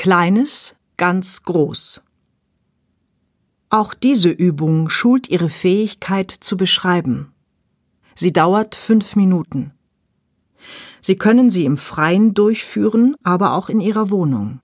[0.00, 2.02] Kleines, ganz groß.
[3.68, 7.34] Auch diese Übung schult Ihre Fähigkeit zu beschreiben.
[8.14, 9.72] Sie dauert fünf Minuten.
[11.02, 14.60] Sie können sie im Freien durchführen, aber auch in Ihrer Wohnung.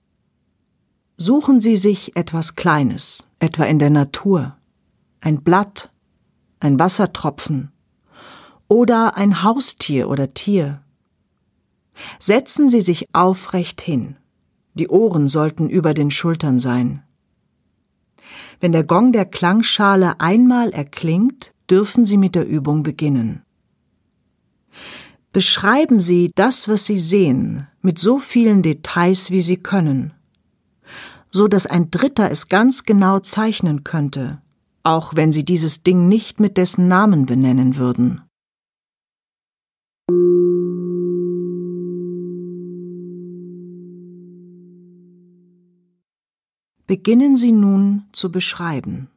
[1.17, 4.57] Suchen Sie sich etwas Kleines, etwa in der Natur,
[5.21, 5.91] ein Blatt,
[6.59, 7.71] ein Wassertropfen
[8.69, 10.81] oder ein Haustier oder Tier.
[12.17, 14.17] Setzen Sie sich aufrecht hin.
[14.77, 17.01] Die Ohren sollten über den Schultern sein.
[18.59, 23.41] Wenn der Gong der Klangschale einmal erklingt, dürfen Sie mit der Übung beginnen.
[25.33, 30.13] Beschreiben Sie das, was Sie sehen, mit so vielen Details, wie Sie können,
[31.31, 34.41] so dass ein Dritter es ganz genau zeichnen könnte,
[34.83, 38.21] auch wenn Sie dieses Ding nicht mit dessen Namen benennen würden.
[46.87, 49.09] Beginnen Sie nun zu beschreiben.